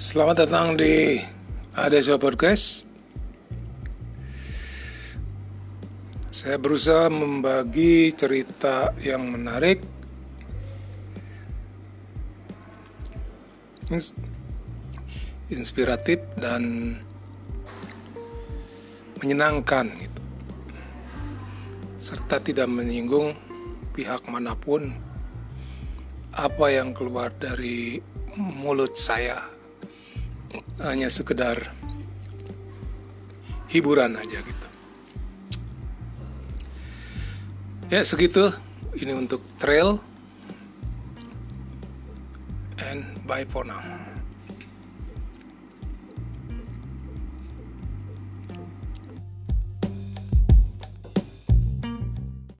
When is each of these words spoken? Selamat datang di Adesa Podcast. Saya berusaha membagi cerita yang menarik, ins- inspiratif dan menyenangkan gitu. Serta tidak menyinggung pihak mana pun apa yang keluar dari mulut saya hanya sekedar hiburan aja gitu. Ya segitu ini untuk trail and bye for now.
Selamat 0.00 0.48
datang 0.48 0.80
di 0.80 1.20
Adesa 1.76 2.16
Podcast. 2.16 2.88
Saya 6.32 6.56
berusaha 6.56 7.12
membagi 7.12 8.08
cerita 8.16 8.96
yang 8.96 9.28
menarik, 9.28 9.84
ins- 13.92 14.16
inspiratif 15.52 16.24
dan 16.40 16.96
menyenangkan 19.20 19.84
gitu. 20.00 20.22
Serta 22.00 22.40
tidak 22.40 22.72
menyinggung 22.72 23.36
pihak 23.92 24.24
mana 24.32 24.56
pun 24.56 24.96
apa 26.32 26.72
yang 26.72 26.96
keluar 26.96 27.28
dari 27.36 28.00
mulut 28.40 28.96
saya 28.96 29.59
hanya 30.82 31.12
sekedar 31.12 31.70
hiburan 33.70 34.18
aja 34.18 34.38
gitu. 34.42 34.66
Ya 37.90 38.02
segitu 38.06 38.50
ini 38.98 39.14
untuk 39.14 39.42
trail 39.58 39.98
and 42.82 43.06
bye 43.26 43.46
for 43.46 43.66
now. 43.66 43.82